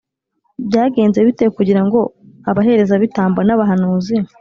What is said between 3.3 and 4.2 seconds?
n’abahanuzi